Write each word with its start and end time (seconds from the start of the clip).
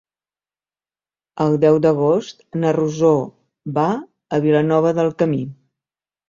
El 1.43 1.57
deu 1.63 1.77
d'agost 1.85 2.41
na 2.63 2.71
Rosó 2.77 3.11
va 3.77 3.85
a 4.37 4.41
Vilanova 4.47 4.95
del 5.03 5.13
Camí. 5.23 5.45